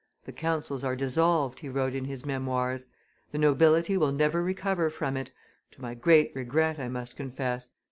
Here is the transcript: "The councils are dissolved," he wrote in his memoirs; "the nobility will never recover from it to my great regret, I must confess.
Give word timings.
"The 0.25 0.31
councils 0.31 0.83
are 0.83 0.95
dissolved," 0.95 1.59
he 1.59 1.69
wrote 1.69 1.93
in 1.93 2.05
his 2.05 2.25
memoirs; 2.25 2.87
"the 3.31 3.37
nobility 3.37 3.97
will 3.97 4.11
never 4.11 4.41
recover 4.41 4.89
from 4.89 5.15
it 5.15 5.29
to 5.73 5.81
my 5.83 5.93
great 5.93 6.31
regret, 6.33 6.79
I 6.79 6.89
must 6.89 7.15
confess. 7.15 7.69